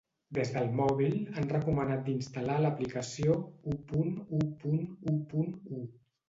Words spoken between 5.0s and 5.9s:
u punt u.